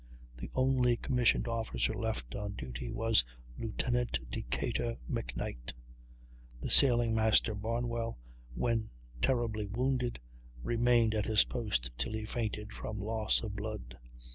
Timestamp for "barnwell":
7.53-8.17